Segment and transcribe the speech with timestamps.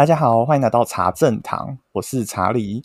[0.00, 2.84] 大家好，欢迎来到茶正堂，我是查理，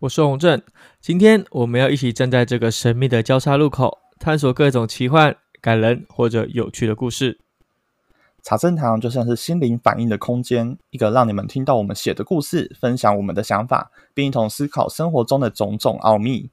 [0.00, 0.60] 我是洪正。
[1.00, 7.38] 今天我们要一起站在这个神秘的交叉路口，探索各种奇幻、感人或者有趣的故事。
[8.42, 16.50] 茶正堂就像是心灵反应的空间，一个让你们听到我们写的故事，分享我们的想法，并一同思考生活中的种种奥秘。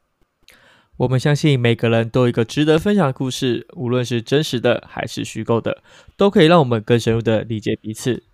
[0.98, 5.82] 我们相信每个人都有一个值得分享的故事，无论是真实的还是虚构的，
[6.16, 8.27] 都可以让我们更深入的理解彼此。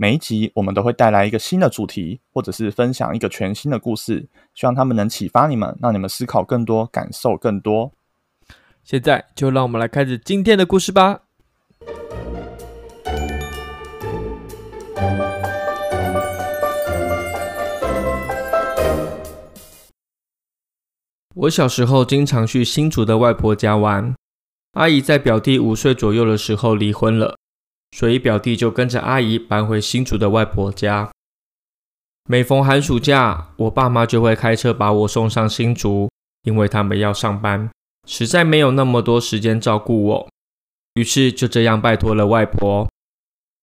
[0.00, 7.90] 每一集我们都会带来一个新的主题，或者是分享一个全新的故事，希望他们能启发你们，让你们思考更多，感受更多。
[8.84, 11.22] 现在就让我们来开始今天的故事吧。
[21.34, 24.14] 我小时候经常去新竹的外婆家玩，
[24.74, 27.36] 阿姨在表弟五岁左右的时候离婚了。
[27.90, 31.10] 所以表弟就跟着阿姨搬回新竹的外婆家。
[32.28, 36.10] 每逢寒暑假，我爸妈就会开车把我送上新竹，
[36.42, 37.70] 因为他们要上班，
[38.06, 40.28] 实在没有那么多时间照顾我。
[40.94, 42.88] 于是就这样拜托了外婆。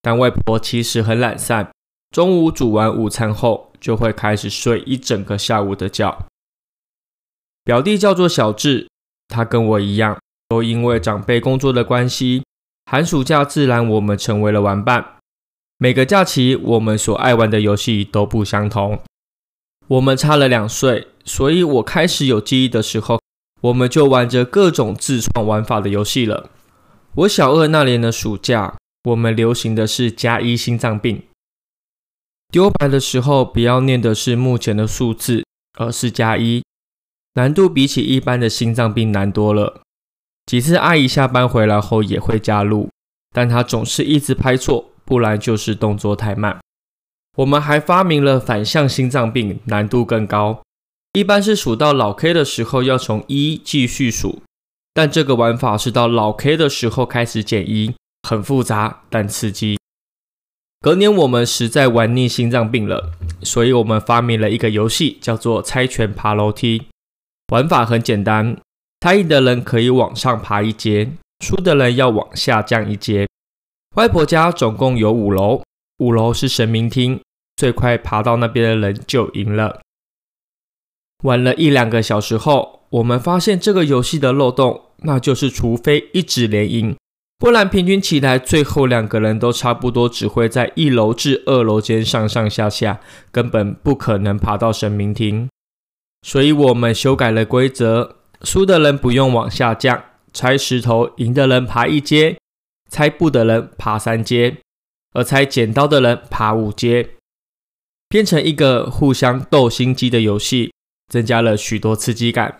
[0.02, 1.70] 但外婆其实很懒散，
[2.10, 6.26] 中午煮完午餐后就会开始睡一整个下午的觉。
[7.64, 8.88] 表弟叫做小智，
[9.28, 10.16] 他跟我一样，
[10.48, 12.42] 都因为长辈工作的关系。
[12.88, 15.16] 寒暑假自然，我们成为了玩伴。
[15.76, 19.00] 每个假期，我们所爱玩的游戏都不相同。
[19.88, 23.20] 我们差了两岁，所以我开始有记忆的时候，
[23.60, 26.48] 我们就玩着各种自创玩法的游戏了。
[27.16, 31.24] 我小二那年的暑假，我们流行的是加一心脏病。
[32.52, 35.44] 丢牌的时候，不要念的是目前的数字，
[35.76, 36.62] 而是加一，
[37.34, 39.82] 难度比起一般的心脏病难多了。
[40.46, 42.88] 几次阿姨下班回来后也会加入，
[43.34, 46.58] 但她总是一直拍错，不然就是动作太慢。
[47.36, 50.62] 我们还发明了反向心脏病，难度更高。
[51.12, 54.42] 一般是数到老 K 的时候要从一继续数，
[54.94, 59.78] 但这个玩法是到老 K 的时候开始减一，很复杂但刺激。
[60.80, 63.12] 隔年我们实在玩腻心脏病了，
[63.42, 66.86] 所以我们发明了一个游戏，叫做猜拳爬楼梯。
[67.52, 68.56] 玩法很简单。
[69.00, 71.10] 猜赢的人可以往上爬一阶，
[71.44, 73.28] 输的人要往下降一阶。
[73.94, 75.62] 外婆家总共有五楼，
[75.98, 77.20] 五楼是神明厅，
[77.56, 79.80] 最快爬到那边的人就赢了。
[81.22, 86.96] 玩了一两个小时后，我们发现这个游戏的漏洞，那就是除非一直连赢，
[87.38, 95.48] 不然平均起来，最后两个人都差不多只会在一楼至二楼间上上下下，根本不可能爬到神明厅。
[96.22, 98.16] 所以我们修改了规则。
[98.46, 102.38] 输的人不用往下降，猜石头赢的人爬一阶，
[102.88, 104.58] 猜布的人爬三阶，
[105.12, 107.10] 而猜剪刀的人爬五阶，
[108.08, 110.72] 变成一个互相斗心机的游戏，
[111.08, 112.56] 增加了许多刺激感。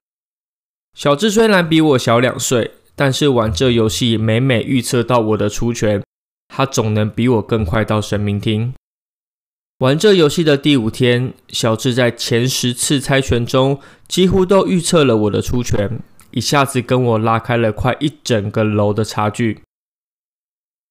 [0.93, 6.03] 小智虽然比我小两岁，但是玩这游戏每每预测到我的出拳，
[6.49, 8.75] 他总能比我更快到神明厅。
[9.79, 13.79] 玩这游戏的第五天，小智在前十次猜拳中
[14.09, 16.01] 几乎都预测了我的出拳，
[16.31, 19.61] 一下子跟我拉开了快一整个楼的差距。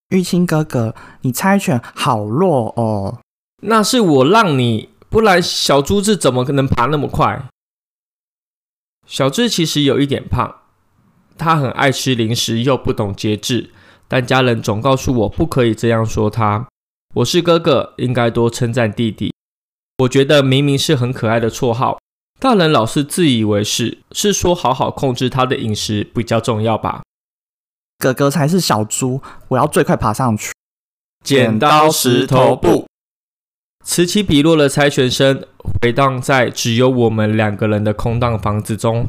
[0.09, 3.21] 玉清哥哥，你猜拳好弱哦！
[3.63, 7.49] 那是我让你，不然小猪子怎么可能爬那么快？
[9.07, 10.57] 小智其实有一点胖，
[11.39, 13.71] 他很爱吃零食，又不懂节制，
[14.07, 16.67] 但家人总告诉我不可以这样说他。
[17.15, 19.33] 我是哥哥，应该多称赞弟弟。
[19.99, 21.97] 我觉得明明是很可爱的绰号，
[22.41, 27.03] 大人老是自以为是，是说好好控制他的饮食比较重要吧？
[27.97, 30.51] 哥哥才是小猪，我要最快爬上去。
[31.23, 32.85] 剪刀石头布，
[33.85, 35.41] 此起彼落的猜拳声
[35.81, 39.07] 回荡在只有我们两个人的空荡房子中。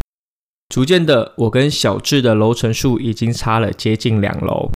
[0.69, 4.71] 逐渐的，我跟小智的楼层数已经差了接近两楼。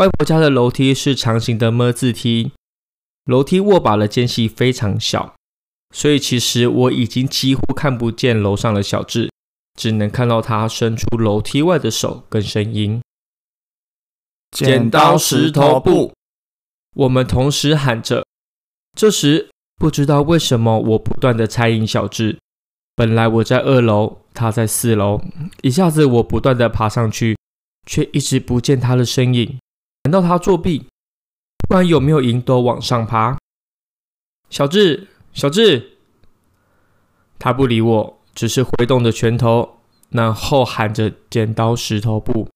[0.00, 2.52] 外婆家的楼梯是长形的么字梯，
[3.26, 5.34] 楼梯握把的间隙非常小，
[5.94, 9.30] 所以其实我已经几乎看不见楼上的小智，
[9.78, 13.02] 只能看到他伸出楼梯外的手跟声音。
[14.50, 16.14] 剪刀石头布，
[16.94, 18.24] 我们同时喊着。
[18.96, 22.38] 这时不知道为什么我不断的猜疑小智，
[22.96, 25.20] 本来我在二楼，他在四楼，
[25.60, 27.36] 一下子我不断的爬上去，
[27.86, 29.58] 却一直不见他的身影。
[30.04, 30.86] 难道他作弊？
[31.58, 33.38] 不管有没有赢，都往上爬。
[34.48, 35.98] 小智，小智，
[37.38, 42.48] 他不理我，只是挥动着拳头，然后喊着“剪刀石头布”。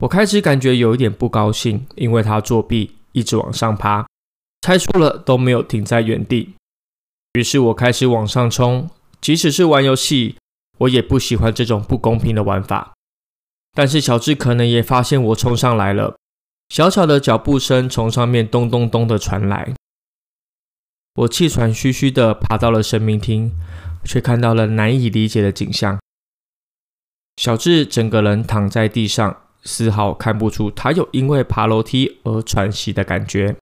[0.00, 4.06] 我开始感觉有一点不高兴，因为他作弊，一直往上爬。
[4.62, 6.54] 猜错了都没有停在原地。
[7.34, 8.88] 于是我开始往上冲，
[9.20, 10.36] 即使是玩游戏，
[10.78, 12.92] 我也不喜欢这种不公平的玩法。
[13.72, 16.16] 但是小智可能也发现我冲上来了，
[16.72, 19.74] 小小的脚步声从上面咚咚咚的传来。
[21.16, 23.52] 我气喘吁吁的爬到了神明厅，
[24.04, 26.00] 却看到了难以理解的景象。
[27.36, 33.54] 小智整个人躺在地上，丝毫看不出他有因为爬楼梯而喘息的感觉。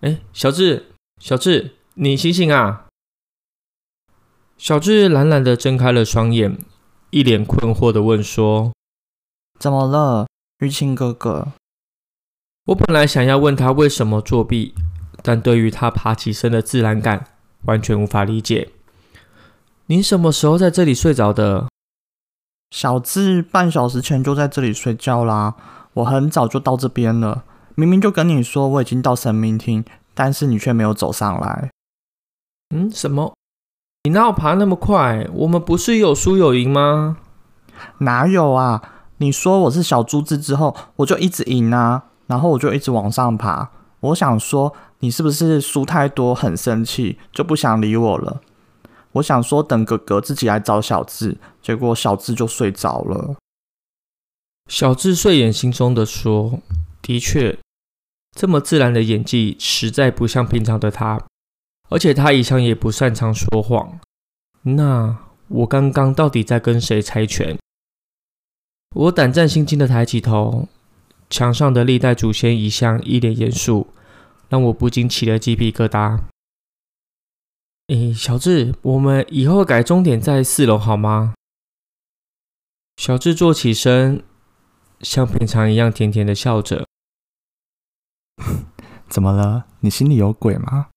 [0.00, 0.86] 哎，小智，
[1.20, 1.76] 小智。
[1.94, 2.86] 你醒醒啊！
[4.58, 6.58] 小智懒懒的睁开了双眼，
[7.10, 8.72] 一脸困惑的问说
[9.60, 10.26] ：“怎么了，
[10.58, 11.52] 玉清哥哥？”
[12.66, 14.72] 我本来想要问他为什么作弊，
[15.20, 17.26] 但对于他爬起身的自然感，
[17.64, 18.68] 完全无法理解。
[19.86, 21.66] 你什么时候在这里睡着的？
[22.70, 25.56] 小智半小时前就在这里睡觉啦。
[25.94, 27.42] 我很早就到这边了，
[27.74, 31.68] 明明就跟你说我已经到神明厅，但是你却没有走上来。
[32.72, 33.34] 嗯，什么？
[34.04, 35.28] 你哪有爬那么快？
[35.34, 37.18] 我们不是有输有赢吗？
[37.98, 38.80] 哪有啊？
[39.18, 43.70] 你说我是小猪子之后，我就一直赢啊，然后我就一直往上爬。
[44.00, 48.40] 我想说，你是不是输太多，很生气，就不想理我了？
[49.12, 53.36] 我想说，等哥哥自己来找小智，结果小智就睡着了。
[54.68, 56.60] 小智睡眼惺忪的说
[57.02, 57.58] ：“的确，
[58.34, 61.20] 这么自然的演技，实在不像平常的他。”
[61.90, 64.00] 而且他一向也不擅长说谎。
[64.62, 65.18] 那
[65.48, 67.58] 我刚刚到底在跟谁猜拳？
[68.94, 70.68] 我胆战心惊的抬起头，
[71.32, 73.86] 墙上的历代祖先遗像一脸严肃，
[74.50, 76.24] 让我不禁起了鸡皮疙瘩。
[77.86, 81.32] 诶，小智，我们以后改终点在四楼好吗？
[82.98, 84.22] 小智坐起身，
[85.00, 86.86] 像平常一样甜甜的笑着。
[89.08, 89.64] 怎么了？
[89.80, 90.90] 你心里有鬼吗？